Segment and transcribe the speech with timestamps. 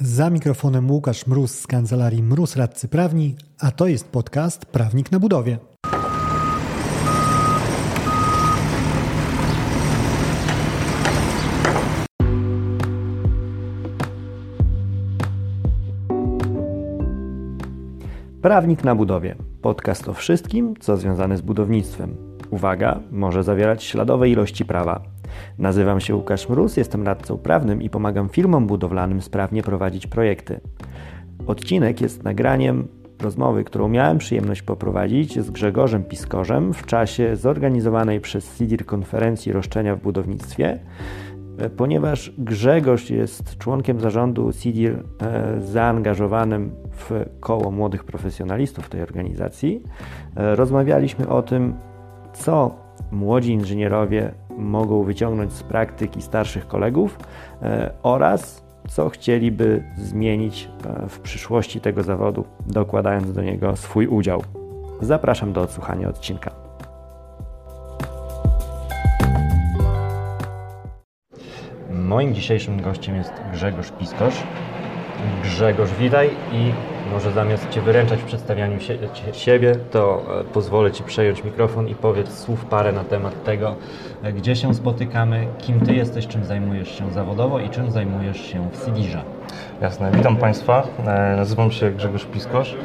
[0.00, 5.20] Za mikrofonem Łukasz Mróz z kancelarii Mróz Radcy Prawni, a to jest podcast Prawnik na
[5.20, 5.58] budowie.
[18.42, 19.36] Prawnik na budowie.
[19.62, 22.16] Podcast o wszystkim, co związane z budownictwem.
[22.50, 25.02] Uwaga, może zawierać śladowe ilości prawa.
[25.58, 30.60] Nazywam się Łukasz Mróz, jestem radcą prawnym i pomagam firmom budowlanym sprawnie prowadzić projekty.
[31.46, 32.88] Odcinek jest nagraniem
[33.22, 39.96] rozmowy, którą miałem przyjemność poprowadzić z Grzegorzem Piskorzem w czasie zorganizowanej przez CIDIR konferencji roszczenia
[39.96, 40.78] w budownictwie,
[41.76, 49.82] ponieważ Grzegorz jest członkiem zarządu CIDIR e, zaangażowanym w koło młodych profesjonalistów tej organizacji.
[50.36, 51.74] E, rozmawialiśmy o tym,
[52.32, 52.74] co
[53.10, 57.18] młodzi inżynierowie mogą wyciągnąć z praktyki starszych kolegów
[57.62, 64.42] e, oraz co chcieliby zmienić e, w przyszłości tego zawodu, dokładając do niego swój udział.
[65.00, 66.50] Zapraszam do odsłuchania odcinka.
[71.90, 74.42] Moim dzisiejszym gościem jest Grzegorz Piskosz.
[75.42, 76.72] Grzegorz, witaj i
[77.12, 78.98] może zamiast Cię wyręczać w przedstawianiu sie,
[79.32, 83.74] siebie, to e, pozwolę Ci przejąć mikrofon i powiedz słów parę na temat tego,
[84.22, 88.68] e, gdzie się spotykamy, kim Ty jesteś, czym zajmujesz się zawodowo i czym zajmujesz się
[88.72, 89.22] w Sidirze.
[89.80, 90.82] Jasne, witam Państwa.
[91.06, 92.76] E, nazywam się Grzegorz Piskosz.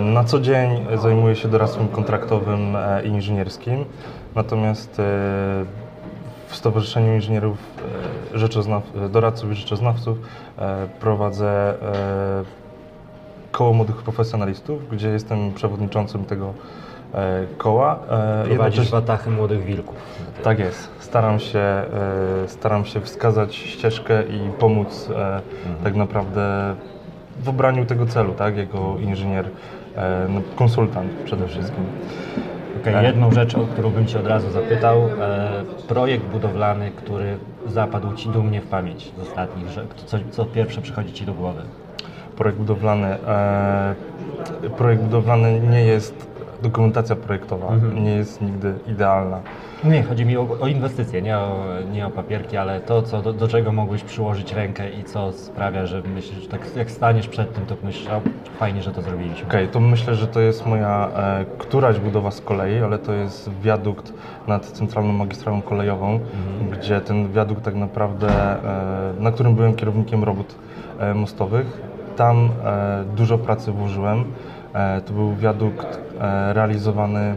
[0.00, 3.84] Na co dzień zajmuję się doradztwem kontraktowym i inżynierskim,
[4.34, 5.00] natomiast
[6.52, 7.58] w Stowarzyszeniu Inżynierów
[8.34, 10.18] Rzeczoznaw, Doradców i Rzeczoznawców
[11.00, 11.74] prowadzę
[13.52, 16.54] koło młodych profesjonalistów, gdzie jestem przewodniczącym tego
[17.14, 17.98] e, koła.
[18.10, 19.96] E, Prowadzisz watachy młodych wilków.
[20.42, 20.88] Tak jest.
[20.98, 21.84] Staram się, e,
[22.46, 25.42] staram się wskazać ścieżkę i pomóc mhm.
[25.84, 26.74] tak naprawdę
[27.40, 29.48] w obraniu tego celu, tak, jako inżynier,
[30.28, 31.84] no, konsultant przede wszystkim.
[32.80, 35.08] Okay, jedną rzecz, o którą bym Cię od razu zapytał,
[35.88, 37.36] projekt budowlany, który
[37.66, 41.62] zapadł Ci dumnie w pamięć z ostatnich, że co, co pierwsze przychodzi Ci do głowy?
[42.36, 43.06] projekt budowlany.
[43.06, 43.94] E,
[44.78, 46.31] projekt budowlany nie jest
[46.62, 48.04] dokumentacja projektowa, mhm.
[48.04, 49.40] nie jest nigdy idealna.
[49.84, 53.32] Nie, chodzi mi o, o inwestycje, nie o, nie o papierki, ale to, co, do,
[53.32, 57.54] do, czego mogłeś przyłożyć rękę i co sprawia, że myślisz, że tak jak staniesz przed
[57.54, 58.08] tym, to myślisz,
[58.58, 59.48] fajnie, że to zrobiliśmy.
[59.48, 63.12] Okej, okay, to myślę, że to jest moja e, któraś budowa z kolei, ale to
[63.12, 64.12] jest wiadukt
[64.46, 66.80] nad centralną magistralą kolejową, mhm.
[66.80, 70.54] gdzie ten wiadukt tak naprawdę, e, na którym byłem kierownikiem robót
[70.98, 71.80] e, mostowych,
[72.16, 74.24] tam e, dużo pracy włożyłem.
[74.74, 76.01] E, to był wiadukt
[76.52, 77.36] realizowany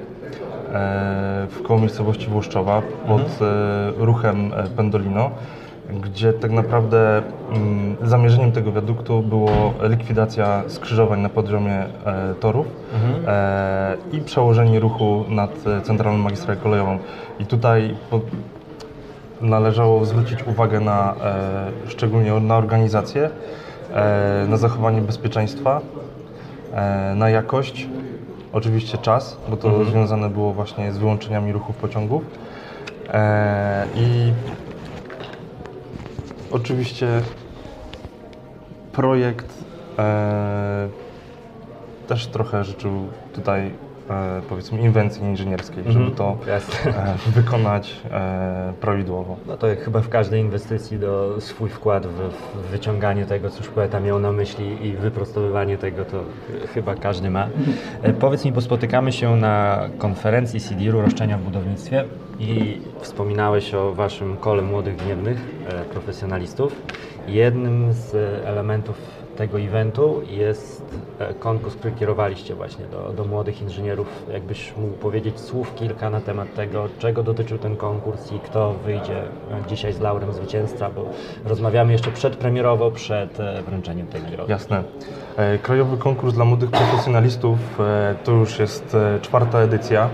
[1.49, 3.93] w koło miejscowości Włoszczowa pod mhm.
[3.97, 5.31] ruchem Pendolino,
[6.03, 7.21] gdzie tak naprawdę
[7.51, 11.83] mm, zamierzeniem tego wiaduktu było likwidacja skrzyżowań na poziomie
[12.39, 13.25] torów mhm.
[14.11, 15.51] i przełożenie ruchu nad
[15.83, 16.97] centralną magistralę kolejową.
[17.39, 17.95] I tutaj
[19.41, 21.15] należało zwrócić uwagę na
[21.87, 23.29] szczególnie na organizację,
[23.95, 25.81] E, na zachowanie bezpieczeństwa,
[26.73, 27.87] e, na jakość,
[28.55, 29.89] oczywiście czas, bo to mhm.
[29.89, 32.23] związane było właśnie z wyłączeniami ruchów pociągów
[33.09, 34.33] e, i
[36.51, 37.21] oczywiście
[38.91, 39.65] projekt
[42.07, 43.71] też trochę życzył tutaj
[44.09, 45.93] e, powiedzmy inwencji inżynierskiej, mm -hmm.
[45.93, 46.37] żeby to
[46.85, 49.37] e, wykonać e, prawidłowo.
[49.47, 53.57] No to jak chyba w każdej inwestycji do swój wkład w, w, wyciąganie tego, co
[53.57, 56.23] już poeta miał na myśli i wyprostowywanie tego, to
[56.73, 57.47] chyba każdy ma.
[58.19, 62.03] Powiedz mi, bo spotykamy się na konferencji CDR-u Roszczenia w budownictwie
[62.39, 65.37] i wspominałeś o waszym kole młodych gniewnych
[65.91, 66.81] profesjonalistów.
[67.27, 68.15] Jednym z
[68.45, 74.07] elementów tego eventu jest e, konkurs, który kierowaliście właśnie do, do młodych inżynierów.
[74.33, 79.21] Jakbyś mógł powiedzieć słów kilka na temat tego, czego dotyczył ten konkurs i kto wyjdzie
[79.21, 79.23] e,
[79.67, 81.09] dzisiaj z laurem zwycięzca, bo
[81.45, 84.51] rozmawiamy jeszcze przedpremierowo, przed e, wręczeniem tej nagrody.
[84.51, 84.83] Jasne.
[85.61, 87.59] Krajowy konkurs dla młodych profesjonalistów
[88.23, 90.09] to już jest czwarta edycja.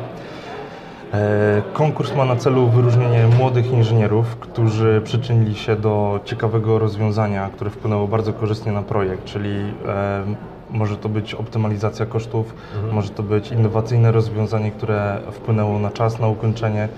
[1.14, 7.70] E, konkurs ma na celu wyróżnienie młodych inżynierów, którzy przyczynili się do ciekawego rozwiązania, które
[7.72, 9.56] wpłynęło bardzo korzystnie na projekt, czyli
[9.88, 10.24] e,
[10.70, 12.96] może to być optymalizacja kosztów, mhm.
[12.96, 16.90] może to być innowacyjne rozwiązanie, które wpłynęło na czas, na ukończenie.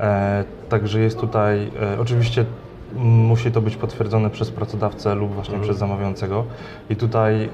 [0.00, 1.70] E, także jest tutaj,
[2.00, 2.44] oczywiście
[2.96, 5.64] musi to być potwierdzone przez pracodawcę lub właśnie mhm.
[5.64, 6.44] przez zamawiającego.
[6.90, 7.50] I tutaj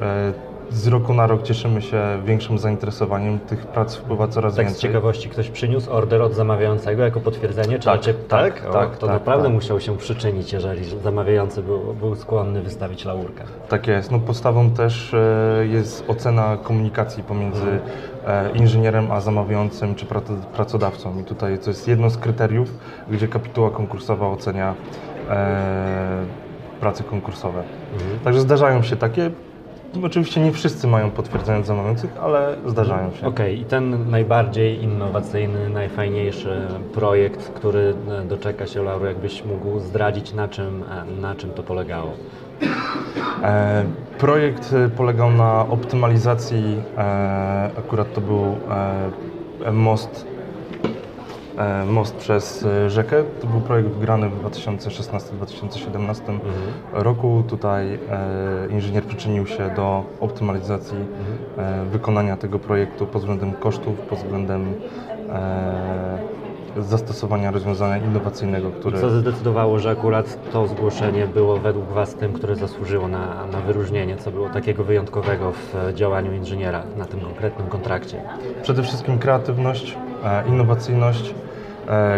[0.70, 3.38] z roku na rok cieszymy się większym zainteresowaniem.
[3.38, 4.78] Tych prac wpływa coraz tak więcej.
[4.78, 7.78] z ciekawości ktoś przyniósł order od zamawiającego jako potwierdzenie?
[7.78, 9.52] Czy Tak, raczej, tak, O, tak, To tak, naprawdę tak.
[9.54, 13.44] musiał się przyczynić, jeżeli zamawiający był, był skłonny wystawić laurkę.
[13.68, 14.10] Tak jest.
[14.10, 17.78] No podstawą też e, jest ocena komunikacji pomiędzy
[18.26, 21.20] e, inżynierem a zamawiającym czy prac- pracodawcą.
[21.20, 22.68] I tutaj to jest jedno z kryteriów,
[23.10, 24.74] gdzie kapituła konkursowa ocenia
[25.30, 26.24] e,
[26.80, 27.62] prace konkursowe.
[28.24, 29.30] Także zdarzają się takie.
[30.02, 33.26] Oczywiście nie wszyscy mają potwierdzenie od zamawiających, ale zdarzają się.
[33.26, 36.60] Okej, i ten najbardziej innowacyjny, najfajniejszy
[36.94, 41.62] projekt, który e, doczeka się laury, jakbyś mógł zdradzić, na czym, e, na czym to
[41.62, 42.12] polegało?
[43.42, 43.84] E,
[44.18, 48.56] projekt e, polegał na optymalizacji, e, akurat to był
[49.64, 50.26] e, most,
[51.86, 53.24] most przez e, rzekę.
[53.40, 56.38] To był projekt wygrany w 2016-2017
[56.92, 57.44] roku.
[57.48, 57.98] Tutaj e,
[58.70, 60.98] inżynier przyczynił się do optymalizacji
[61.58, 64.74] e, wykonania tego projektu pod względem kosztów, pod względem
[65.30, 66.44] e,
[66.76, 69.00] zastosowania rozwiązania innowacyjnego, które...
[69.00, 74.16] Co zdecydowało, że akurat to zgłoszenie było według Was tym, które zasłużyło na, na wyróżnienie?
[74.16, 78.22] Co było takiego wyjątkowego w e, działaniu inżyniera na tym konkretnym kontrakcie?
[78.62, 81.43] Przede wszystkim kreatywność, e, innowacyjność, e,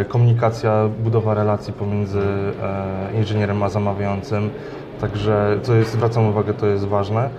[0.09, 4.51] komunikacja, budowa relacji pomiędzy e, inżynierem a zamawiającym.
[5.01, 7.31] Także, co jest, zwracam uwagę, to jest ważne.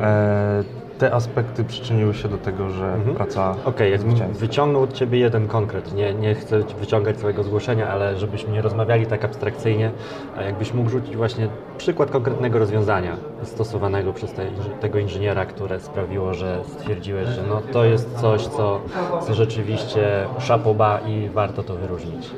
[0.00, 4.40] E, te aspekty przyczyniły się do tego, że praca Okej, jakbym zwycięży.
[4.40, 9.06] wyciągnął od Ciebie jeden konkret, nie, nie chcę wyciągać całego zgłoszenia, ale żebyśmy nie rozmawiali
[9.06, 9.90] tak abstrakcyjnie,
[10.36, 11.48] a jakbyś mógł rzucić właśnie
[11.78, 14.46] przykład konkretnego rozwiązania stosowanego przez te,
[14.80, 18.80] tego inżyniera, które sprawiło, że stwierdziłeś, że no, to jest coś, co,
[19.26, 22.30] co rzeczywiście szapoba i warto to wyróżnić.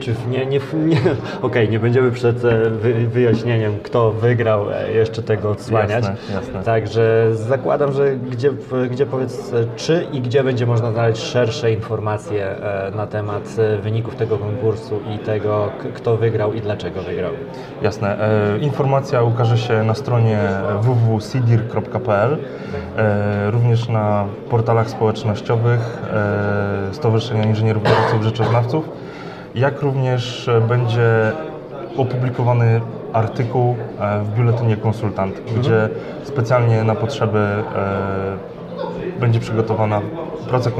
[0.00, 1.00] Czy w nie, nie, nie
[1.42, 6.04] okej, nie będziemy przed e, wy, wyjaśnieniem, kto wygrał, e, jeszcze tego odsłaniać.
[6.04, 6.62] Jasne, jasne.
[6.62, 8.52] Także zakładam, że gdzie,
[8.90, 12.56] gdzie powiedz, e, czy i gdzie będzie można znaleźć szersze informacje
[12.94, 17.32] na temat wyników tego konkursu i tego, kto wygrał i dlaczego wygrał.
[17.82, 18.18] Jasne.
[18.60, 20.38] Informacja ukaże się na stronie
[20.80, 22.38] www.sidir.pl,
[23.50, 25.80] również na portalach społecznościowych
[26.92, 28.88] Stowarzyszenia Inżynierów Kierowców Rzeczoznawców,
[29.54, 31.32] jak również e, będzie
[31.96, 32.80] opublikowany
[33.12, 35.88] artykuł e, w biuletynie Konsultant, gdzie
[36.24, 38.60] specjalnie na potrzeby e,
[39.20, 40.00] będzie przygotowana
[40.48, 40.70] praca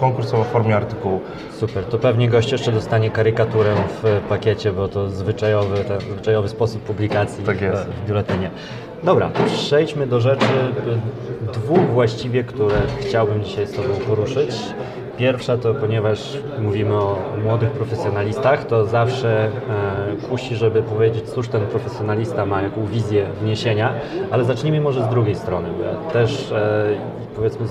[0.00, 1.20] konkursowa w formie artykułu.
[1.52, 6.82] Super, to pewnie gość jeszcze dostanie karykaturę w pakiecie, bo to zwyczajowy, ten zwyczajowy sposób
[6.82, 7.82] publikacji Tak jest.
[7.82, 8.50] w biuletynie.
[9.02, 10.46] Dobra, przejdźmy do rzeczy
[11.52, 14.50] dwóch właściwie, które chciałbym dzisiaj z Tobą poruszyć.
[15.16, 21.66] Pierwsza to, ponieważ mówimy o młodych profesjonalistach, to zawsze e, kusi, żeby powiedzieć, cóż ten
[21.66, 23.94] profesjonalista ma, jaką wizję wniesienia,
[24.30, 26.84] ale zacznijmy może z drugiej strony, ja też e,
[27.36, 27.66] powiedzmy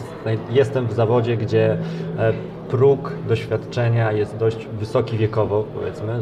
[0.49, 1.77] jestem w zawodzie, gdzie
[2.17, 2.33] e,
[2.71, 6.19] próg doświadczenia jest dość wysoki wiekowo, powiedzmy.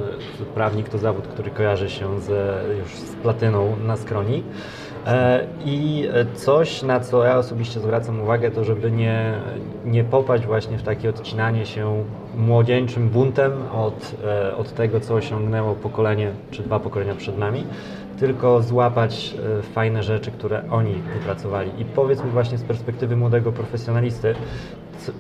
[0.56, 2.30] Prawnik to zawód, który kojarzy się z,
[2.80, 4.44] już z platyną na skroni.
[5.10, 9.34] E, I coś, na co ja osobiście zwracam uwagę, to żeby nie,
[9.86, 12.04] nie popaść właśnie w takie odcinanie się
[12.38, 17.64] młodzieńczym buntem od, e, od tego, co osiągnęło pokolenie czy dwa pokolenia przed nami,
[18.20, 21.72] tylko złapać e, fajne rzeczy, które oni wypracowali.
[21.78, 24.36] I powiedz mi właśnie z perspektywy młodego profesjonalisty,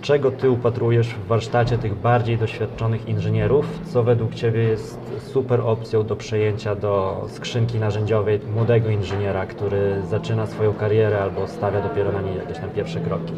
[0.01, 6.03] czego Ty upatrujesz w warsztacie tych bardziej doświadczonych inżynierów, co według Ciebie jest super opcją
[6.03, 12.21] do przejęcia do skrzynki narzędziowej młodego inżyniera, który zaczyna swoją karierę albo stawia dopiero na
[12.21, 13.33] niej jakieś tam pierwsze kroki?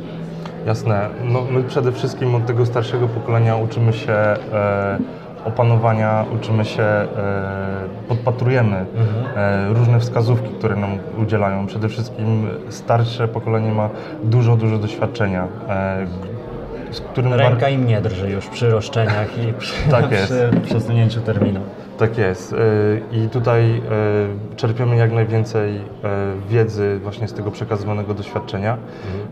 [0.65, 1.10] Jasne.
[1.24, 4.98] No, my przede wszystkim od tego starszego pokolenia uczymy się e,
[5.46, 7.08] opanowania, uczymy się, e,
[8.08, 8.86] podpatrujemy
[9.36, 11.68] e, różne wskazówki, które nam udzielają.
[11.68, 13.90] Przede wszystkim starsze pokolenie ma
[14.24, 16.08] dużo, dużo doświadczenia, e,
[16.92, 21.60] z którym Ręka im nie drży już przy roszczeniach i przy, Tak przy przesunięciu terminu.
[21.98, 22.56] Tak jest.
[23.12, 23.82] I tutaj
[24.56, 25.82] czerpiemy jak najwięcej
[26.50, 28.78] wiedzy właśnie z tego przekazywanego doświadczenia.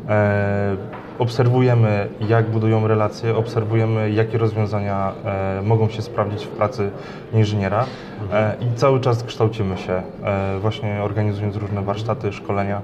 [0.09, 0.75] E,
[1.19, 6.91] Obserwujemy, jak budują relacje, obserwujemy, jakie rozwiązania e, mogą się sprawdzić w pracy
[7.33, 7.85] inżyniera
[8.33, 12.81] E, i cały czas kształcimy się, e, właśnie organizując różne warsztaty, szkolenia.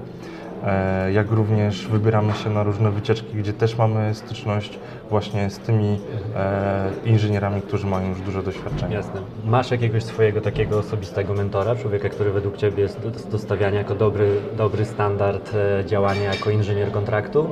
[0.66, 4.78] E, jak również wybieramy się na różne wycieczki, gdzie też mamy styczność
[5.10, 5.98] właśnie z tymi
[6.36, 8.94] e, inżynierami, którzy mają już duże doświadczenie.
[8.94, 9.20] Jasne.
[9.44, 13.94] Masz jakiegoś swojego takiego osobistego mentora, człowieka, który według Ciebie jest do- do stawiania jako
[13.94, 17.48] dobry, dobry standard e, działania jako inżynier kontraktu?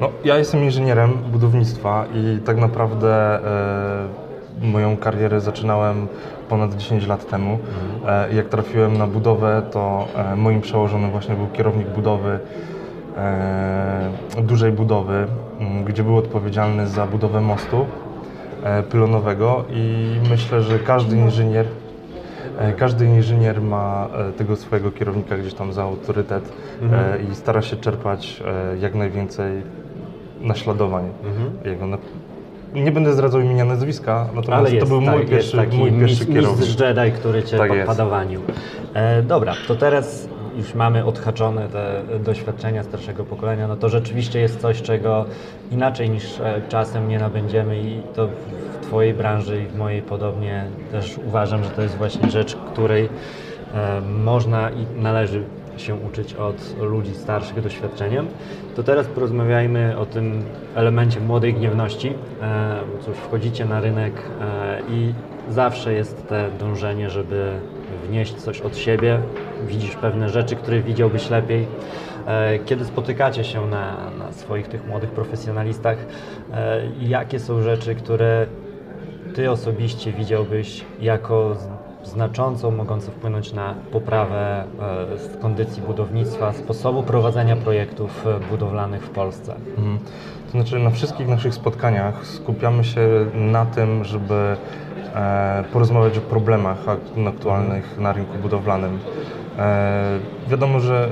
[0.00, 3.40] No, ja jestem inżynierem budownictwa i tak naprawdę
[4.62, 6.08] moją karierę zaczynałem
[6.48, 7.58] ponad 10 lat temu.
[8.06, 12.38] E, Jak trafiłem na budowę, to e, moim przełożonym właśnie był kierownik budowy,
[13.16, 14.10] e,
[14.42, 15.26] dużej budowy,
[15.86, 17.86] gdzie był odpowiedzialny za budowę mostu
[18.90, 21.66] pylonowego i myślę, że każdy inżynier
[22.76, 24.08] Każdy inżynier ma
[24.38, 26.52] tego swojego kierownika gdzieś tam za autorytet
[26.92, 28.42] e, i stara się czerpać
[28.80, 29.62] jak najwięcej
[30.40, 31.04] naśladowań
[31.64, 31.86] jego.
[32.84, 35.76] Nie będę zdradzał imienia, nazwiska, natomiast Ale jest, to był tak, mój jest pierwszy, taki
[35.76, 37.90] mój pierwszy mistrz, Jedi, który Cię Tak tak jest.
[37.90, 38.40] podawanił.
[38.94, 44.60] E, dobra, to teraz już mamy odhaczone te doświadczenia starszego pokolenia, no to rzeczywiście jest
[44.60, 45.24] coś, czego
[45.70, 50.64] inaczej niż e, czasem nie nabędziemy i to w Twojej branży i w mojej podobnie
[50.92, 53.08] też uważam, że to jest właśnie rzecz, której
[53.74, 55.42] e, można i należy
[55.80, 58.26] się uczyć od ludzi starszych doświadczeniem.
[58.76, 60.42] To teraz porozmawiajmy o tym
[60.74, 62.12] elemencie młodej gniewności.
[62.42, 65.12] E, Cóż, wchodzicie na rynek e, i
[65.50, 67.50] zawsze jest te dążenie, żeby
[68.08, 69.18] wnieść coś od siebie.
[69.66, 71.66] Widzisz pewne rzeczy, które widziałbyś lepiej.
[72.26, 75.96] E, Kiedy spotykacie się na, na swoich tych młodych profesjonalistach,
[77.00, 78.46] jakie są rzeczy, które
[79.34, 81.56] ty osobiście widziałbyś jako
[82.06, 84.64] znaczącą, mogącą wpłynąć na poprawę
[85.34, 89.54] e, kondycji budownictwa, sposobu prowadzenia projektów e, budowlanych w Polsce?
[89.76, 89.98] Mhm.
[90.46, 94.56] To znaczy na wszystkich naszych spotkaniach skupiamy się na tym, żeby
[95.14, 98.98] e, porozmawiać o problemach ak- aktualnych na rynku budowlanym.
[100.48, 101.08] Wiadomo, że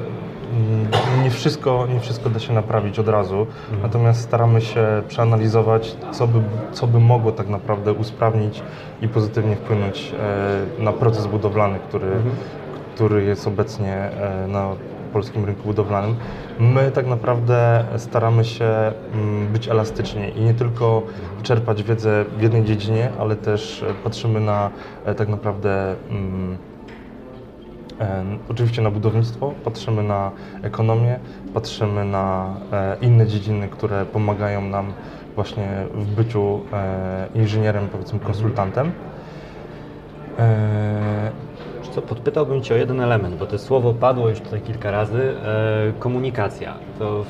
[1.22, 3.46] nie wszystko, nie wszystko da się naprawić od razu,
[3.82, 6.40] natomiast staramy się przeanalizować, co by,
[6.72, 8.62] co by mogło tak naprawdę usprawnić
[9.02, 10.12] i pozytywnie wpłynąć
[10.78, 12.10] e, na proces budowlany, który,
[12.94, 14.68] który jest obecnie e, na
[15.12, 16.16] polskim rynku budowlanym.
[16.58, 21.02] My tak naprawdę staramy się mm, być elastyczni i nie tylko
[21.42, 24.70] czerpać wiedzę w jednej dziedzinie, ale też patrzymy na
[25.04, 26.58] e, tak naprawdę mm,
[28.48, 30.30] oczywiście na budownictwo, patrzymy na
[30.62, 31.18] ekonomię,
[31.54, 34.92] patrzymy na e, inne dziedziny, które pomagają nam
[35.34, 38.92] właśnie w byciu e, inżynierem, powiedzmy konsultantem.
[40.38, 41.30] E,
[41.78, 45.34] Wiesz Co, podpytałbym Cię o jeden element, bo to słowo padło już tutaj kilka razy.
[45.44, 46.74] E, komunikacja.
[46.98, 47.24] To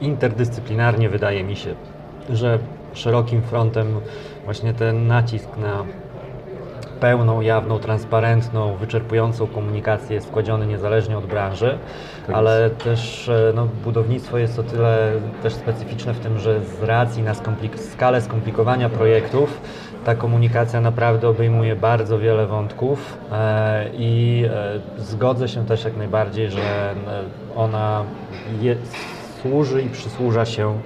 [0.00, 1.74] interdyscyplinarnie wydaje mi się,
[2.30, 2.58] że
[2.92, 4.00] szerokim frontem
[4.44, 5.84] właśnie ten nacisk na
[7.00, 11.78] pełną, jawną, transparentną, wyczerpującą komunikację jest kładziony niezależnie od branży,
[12.26, 16.82] Tak ale też e, no, budownictwo jest o tyle też specyficzne w tym, że z
[16.82, 19.60] racji na skomplik- skalę skomplikowania projektów
[20.04, 26.50] ta komunikacja naprawdę obejmuje bardzo wiele wątków e, i e, zgodzę się też jak najbardziej,
[26.50, 26.94] że
[27.56, 28.04] ona
[28.60, 28.76] je,
[29.42, 30.78] służy i przysłuża się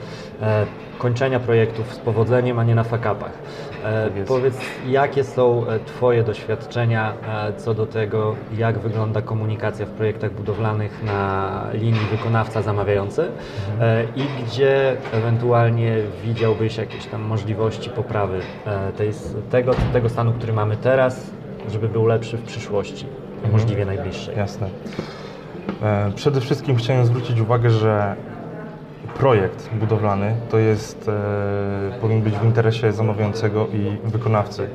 [0.98, 3.32] kończenia projektów z powodzeniem, a nie na fakapach.
[3.88, 4.54] E, Tak powiedz,
[4.88, 11.02] jakie są e, Twoje doświadczenia e, co do tego, jak wygląda komunikacja w projektach budowlanych
[11.04, 13.28] na linii wykonawca-zamawiający
[13.80, 18.40] e, i gdzie ewentualnie widziałbyś jakieś tam możliwości poprawy
[18.96, 19.10] tej,
[19.50, 21.30] tego, tego stanu, który mamy teraz,
[21.70, 23.06] żeby był lepszy w przyszłości,
[23.52, 24.36] możliwie najbliższej.
[24.36, 24.68] Jasne.
[26.14, 28.16] Przede wszystkim chciałem zwrócić uwagę, że
[29.16, 34.68] projekt budowlany to jest, e, powinien być w interesie zamawiającego i wykonawcy.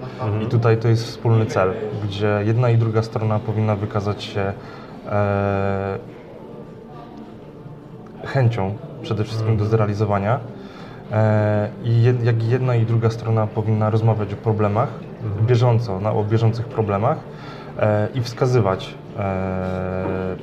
[0.44, 1.74] I tutaj to jest wspólny cel,
[2.04, 4.54] gdzie jedna i druga strona powinna wykazać się
[5.10, 5.98] e,
[8.26, 10.40] chęcią przede wszystkim do zrealizowania.
[11.12, 14.90] E, I jed, jak jedna i druga strona powinna rozmawiać o problemach
[15.48, 17.18] bieżąco, na, o bieżących problemach
[17.80, 20.36] e, i wskazywać e,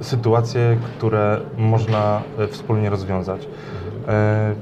[0.00, 3.48] sytuacje, które można e, wspólnie rozwiązać.
[4.08, 4.54] E,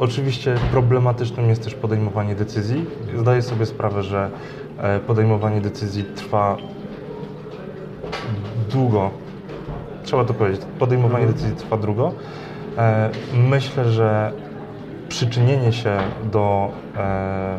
[0.00, 2.86] Oczywiście problematycznym jest też podejmowanie decyzji.
[3.16, 4.30] Zdaję sobie sprawę, że
[4.78, 6.56] e, podejmowanie decyzji trwa
[8.70, 9.10] długo.
[10.04, 10.60] Trzeba to powiedzieć.
[10.78, 12.12] Podejmowanie decyzji trwa długo.
[12.78, 13.10] E,
[13.48, 14.32] Myślę, że
[15.08, 15.98] przyczynienie się
[16.32, 17.58] do e,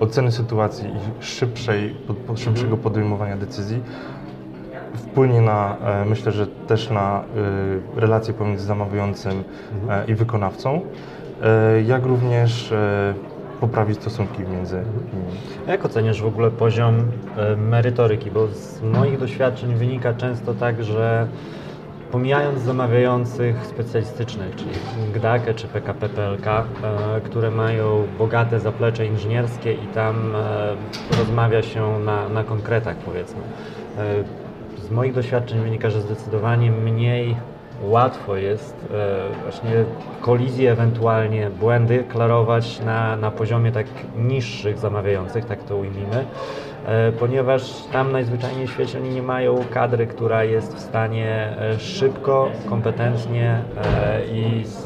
[0.00, 1.96] oceny sytuacji i szybszej,
[2.36, 3.82] szybszego podejmowania decyzji
[5.14, 7.24] wpłynie na, e, myślę, że też na
[7.96, 9.44] e, relacje pomiędzy zamawiającym
[9.88, 10.80] e, i wykonawcą,
[11.86, 13.14] jak również e,
[13.60, 15.38] poprawi stosunki między nimi.
[15.68, 16.94] A Jak oceniasz w ogóle poziom
[17.56, 18.30] merytoryki?
[18.30, 21.26] Bo z moich doświadczeń wynika często tak, że
[22.12, 24.70] pomijając zamawiających specjalistycznych, czyli
[25.14, 26.46] GDAK czy PKP PLK,
[27.24, 30.32] które mają bogate zaplecze inżynierskie i tam
[31.18, 33.40] rozmawia się na, na konkretach powiedzmy.
[34.88, 37.36] Z moich doświadczeń wynika, że zdecydowanie mniej
[37.82, 39.84] łatwo jest e, właśnie
[40.20, 43.86] kolizje, ewentualnie błędy klarować na, na poziomie tak
[44.16, 46.24] niższych zamawiających, tak to ujmijmy.
[46.86, 51.78] E, ponieważ tam najzwyczajniej w świecie oni nie mają kadry, która jest w stanie e,
[51.78, 54.82] szybko, kompetentnie e, i z,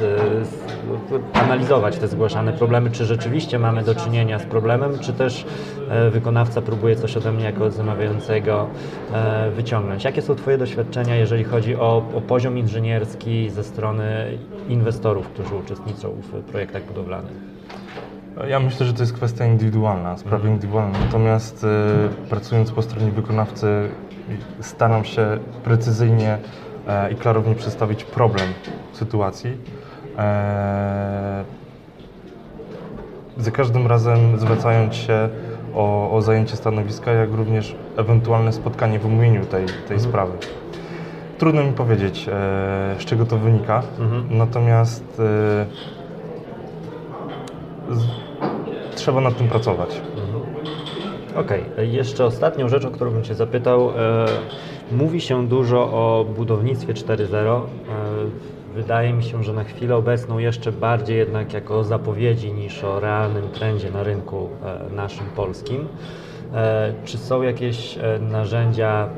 [0.48, 0.64] z,
[1.32, 5.46] analizować te zgłaszane problemy, czy rzeczywiście mamy do czynienia z problemem, czy też
[6.10, 8.66] wykonawca próbuje coś ode mnie jako zamawiającego
[9.56, 10.04] wyciągnąć.
[10.04, 14.38] Jakie są Twoje doświadczenia, jeżeli chodzi o, o poziom inżynierski ze strony
[14.68, 17.58] inwestorów, którzy uczestniczą w projektach budowlanych?
[18.46, 20.54] Ja myślę, że to jest kwestia indywidualna, sprawa mhm.
[20.54, 20.98] indywidualna.
[20.98, 23.88] Natomiast y, pracując po stronie wykonawcy,
[24.60, 26.38] staram się precyzyjnie
[26.88, 28.48] e, i klarownie przedstawić problem
[28.92, 29.56] sytuacji.
[30.18, 31.44] E,
[33.38, 35.28] za każdym razem zwracając się
[35.74, 40.00] o, o, zajęcie stanowiska, jak również ewentualne spotkanie w omówieniu tej, tej mhm.
[40.00, 40.32] sprawy.
[41.38, 42.32] Trudno mi powiedzieć, e,
[42.98, 44.38] z czego to wynika, mhm.
[44.38, 45.20] natomiast
[48.98, 50.00] trzeba nad tym pracować.
[50.16, 50.42] Mhm.
[51.36, 51.86] Okej, okay.
[51.86, 53.90] jeszcze ostatnią rzecz, o którą bym Cię zapytał.
[53.90, 54.26] E,
[54.92, 57.36] mówi się dużo o budownictwie 4.0.
[57.36, 57.62] E,
[58.74, 63.48] wydaje mi się, że na chwilę obecną jeszcze bardziej jednak jako zapowiedzi niż o realnym
[63.48, 65.88] trendzie na rynku e, naszym polskim.
[67.04, 69.08] Czy są jakieś narzędzia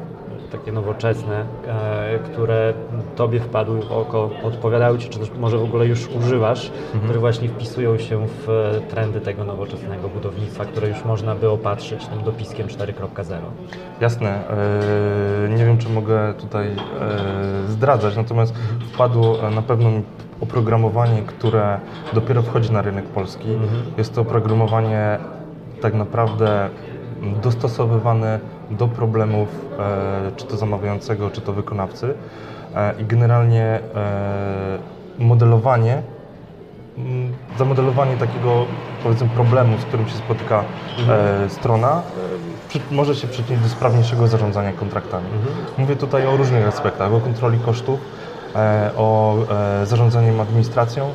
[0.52, 2.74] takie nowoczesne, e, które
[3.16, 7.04] Tobie wpadły w oko, odpowiadały Ci, czy też może w ogóle już używasz, mhm.
[7.04, 8.48] które właśnie wpisują się w
[8.88, 13.36] trendy tego nowoczesnego budownictwa, które już można by opatrzyć tym dopiskiem 4.0?
[14.00, 14.48] Jasne.
[15.46, 16.76] E, nie wiem, czy mogę tutaj e,
[17.68, 18.54] zdradzać, natomiast
[18.92, 19.90] wpadło na pewno
[20.40, 21.80] oprogramowanie, które
[22.12, 23.50] dopiero wchodzi na rynek polski.
[23.52, 23.82] Mhm.
[23.98, 25.18] Jest to oprogramowanie
[25.80, 26.68] tak naprawdę
[27.42, 28.40] dostosowywane
[28.70, 29.48] do problemów
[29.78, 32.14] e, czy to zamawiającego, czy to wykonawcy
[32.74, 34.78] e, i generalnie e,
[35.18, 36.02] modelowanie,
[36.98, 38.64] mm, zamodelowanie takiego
[39.02, 40.64] powiedzmy problemu, z którym się spotyka
[40.98, 41.50] mhm.
[41.50, 42.02] strona,
[42.90, 45.26] może się przyczynić do sprawniejszego zarządzania kontraktami.
[45.26, 45.54] Mhm.
[45.78, 48.00] Mówię tutaj o różnych aspektach, o kontroli kosztów,
[48.96, 49.36] o
[49.84, 51.10] zarządzaniu administracją,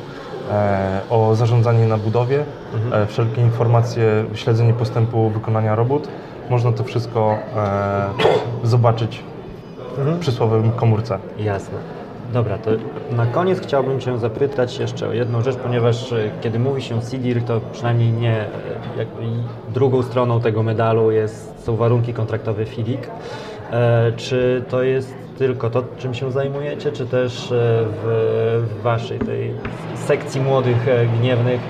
[1.10, 2.44] o zarządzanie na budowie,
[2.74, 3.06] mhm.
[3.06, 6.08] wszelkie informacje, śledzenie postępu wykonania robót,
[6.50, 8.08] można to wszystko e,
[8.64, 9.22] zobaczyć
[9.98, 10.20] mhm.
[10.20, 11.18] przy słowem komórce.
[11.38, 11.78] Jasne.
[12.32, 12.70] Dobra, to
[13.16, 17.42] na koniec chciałbym Cię zapytać jeszcze o jedną rzecz, ponieważ e, kiedy mówi się CIDIR,
[17.42, 18.46] to przynajmniej nie e,
[19.74, 23.00] drugą stroną tego medalu jest, są warunki kontraktowe FIDIC.
[23.70, 29.18] E, czy to jest tylko to, czym się zajmujecie, czy też e, w, w Waszej
[29.18, 29.54] tej
[29.94, 30.86] sekcji młodych
[31.20, 31.60] gniewnych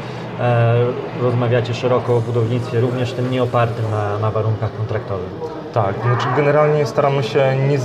[1.22, 5.30] rozmawiacie szeroko o budownictwie, również tym nieopartym na, na warunkach kontraktowych.
[5.72, 7.78] Tak, znaczy generalnie staramy się nie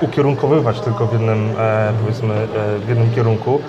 [0.00, 3.60] ukierunkowywać tylko w jednym, e, powiedzmy, e, w jednym kierunku,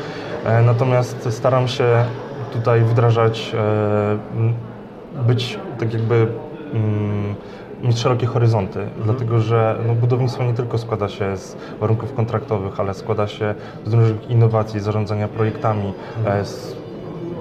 [0.45, 2.05] e, natomiast staram się
[2.53, 6.27] tutaj wdrażać, e, być tak jakby
[6.73, 7.35] mm,
[7.83, 9.03] mieć szerokie horyzonty, mhm.
[9.03, 13.93] dlatego że no, budownictwo nie tylko składa się z warunków kontraktowych, ale składa się z
[13.93, 16.41] różnych innowacji, zarządzania projektami, mhm.
[16.41, 16.84] E, z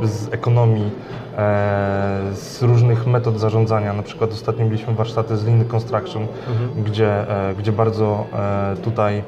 [0.02, 0.90] z ekonomii,
[1.36, 3.92] e, z różnych metod zarządzania.
[3.92, 6.84] Na przykład ostatnio mieliśmy warsztaty z Lean Construction, mhm.
[6.84, 9.22] gdzie, e, gdzie bardzo e, tutaj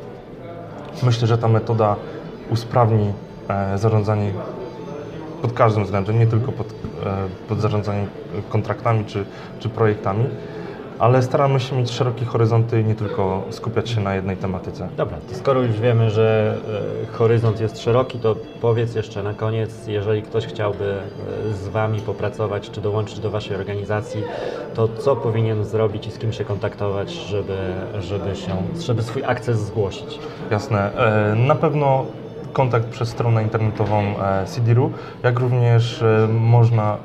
[1.02, 1.96] myślę, że ta metoda
[2.50, 3.12] usprawni
[3.76, 4.32] zarządzanie
[5.42, 6.74] pod każdym względem, nie tylko pod,
[7.48, 8.06] pod zarządzaniem
[8.48, 9.24] kontraktami czy,
[9.58, 10.24] czy projektami
[10.98, 14.88] ale staramy się mieć szerokie horyzonty i nie tylko skupiać się na jednej tematyce.
[14.96, 16.56] Dobra, to skoro już wiemy, że
[17.02, 20.98] e, horyzont jest szeroki, to powiedz jeszcze na koniec, jeżeli ktoś chciałby
[21.50, 24.22] e, z Wami popracować czy dołączyć do Waszej organizacji,
[24.74, 27.56] to co powinien zrobić i z kim się kontaktować, żeby,
[28.00, 30.18] żeby, się, żeby swój akces zgłosić?
[30.50, 30.92] Jasne.
[30.94, 32.06] E, na pewno
[32.56, 34.14] kontakt przez stronę internetową
[34.46, 34.90] CDR-u,
[35.22, 36.04] jak również
[36.40, 36.98] można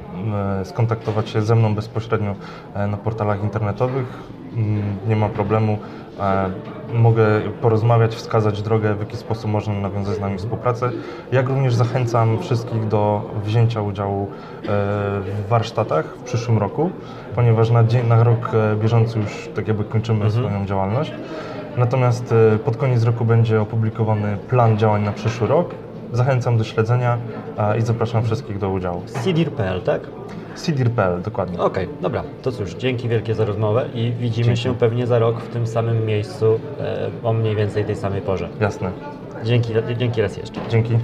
[0.61, 2.35] E, skontaktować się ze mną bezpośrednio
[2.73, 4.05] e, na portalach internetowych.
[4.53, 5.77] Mm, nie ma problemu.
[6.19, 6.49] E,
[6.93, 7.25] mogę
[7.61, 10.91] porozmawiać, wskazać drogę, w jaki sposób można nawiązać z nami współpracę.
[11.31, 14.27] Jak również zachęcam wszystkich do wzięcia udziału
[14.63, 16.89] w warsztatach w przyszłym roku,
[17.35, 20.45] ponieważ na, dzień, na rok bieżący już tak jakby kończymy mhm.
[20.45, 21.11] swoją działalność.
[21.77, 22.33] Natomiast
[22.65, 25.75] pod koniec roku będzie opublikowany plan działań na przyszły rok
[26.13, 27.17] Zachęcam do śledzenia
[27.79, 29.01] i zapraszam wszystkich do udziału.
[29.23, 30.01] CIDIR.pl, tak?
[30.65, 31.59] CIDIR.pl, dokładnie.
[31.59, 32.23] Okej, okay, dobra.
[32.41, 34.61] To cóż, dzięki wielkie za rozmowę i widzimy dzięki.
[34.61, 38.49] się pewnie za rok w tym samym miejscu e, o mniej więcej tej samej porze.
[38.59, 38.91] Jasne.
[39.43, 40.61] Dzięki, dzięki raz jeszcze.
[40.69, 40.97] Dzięki.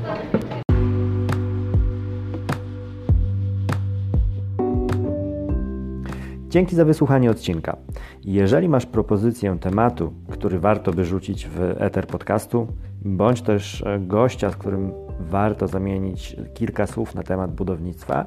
[6.49, 7.77] Dzięki za wysłuchanie odcinka.
[8.23, 12.67] Jeżeli masz propozycję tematu, który warto by rzucić w eter podcastu,
[13.05, 18.25] bądź też gościa, z którym warto zamienić kilka słów na temat budownictwa,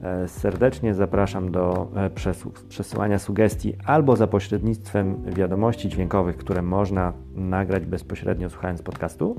[0.00, 2.10] e, serdecznie zapraszam do e,
[2.68, 9.36] przesyłania sugestii albo za pośrednictwem wiadomości dźwiękowych, które można nagrać bezpośrednio słuchając podcastu,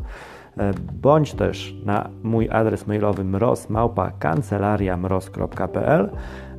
[0.58, 6.10] e, bądź też na mój adres mailowy mroz.kancelariamroz.pl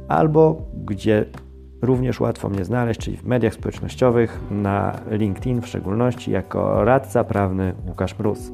[0.08, 1.24] albo gdzie
[1.82, 7.74] również łatwo mnie znaleźć, czyli w mediach społecznościowych, na LinkedIn w szczególności jako radca prawny
[7.88, 8.50] Łukasz Mróz.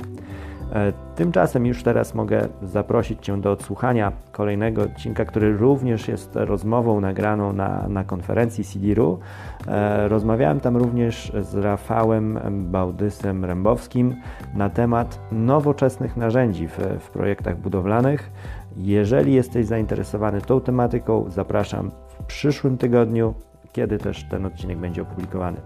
[0.72, 7.00] E, tymczasem już teraz mogę zaprosić Cię do odsłuchania kolejnego odcinka, który również jest rozmową
[7.00, 9.18] nagraną na, na konferencji CDRU.
[9.66, 14.14] E, rozmawiałem tam również z Rafałem Bałdysem Rębowskim
[14.54, 18.30] na temat nowoczesnych narzędzi w, w projektach budowlanych.
[18.78, 23.34] Jeżeli jesteś zainteresowany tą tematyką, zapraszam w przyszłym tygodniu,
[23.72, 25.60] kiedy też ten odcinek będzie opublikowany.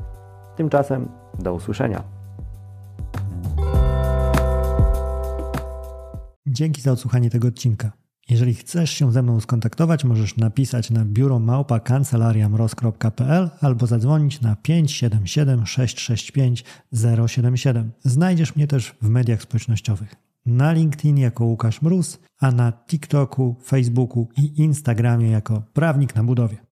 [0.57, 2.03] Tymczasem do usłyszenia.
[6.47, 7.93] Dzięki za odsłuchanie tego odcinka.
[8.31, 14.57] Jeżeli chcesz się ze mną skontaktować, możesz napisać na biuro małpa kancelariamroz.pl albo zadzwonić na
[14.57, 16.65] 577 665
[17.27, 17.93] 077.
[18.03, 20.32] Znajdziesz mnie też w mediach społecznościowych.
[20.47, 26.57] Na LinkedIn jako Łukasz Mróz, a na TikToku, Facebooku i Instagramie jako Prawnik na Budowie.